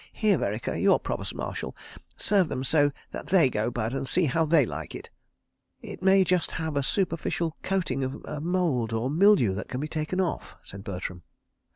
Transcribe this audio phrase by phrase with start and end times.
[0.13, 1.75] "Here, Vereker, you're Provost Marshal.
[2.17, 5.11] Serve them so that they go bad—and see how they like it."
[5.83, 10.19] "It may just have a superficial coating of mould or mildew that can be taken
[10.19, 11.21] off," said Bertram.